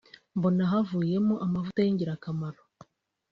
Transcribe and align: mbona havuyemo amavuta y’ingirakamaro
mbona 0.37 0.61
havuyemo 0.71 1.33
amavuta 1.45 1.79
y’ingirakamaro 1.83 2.61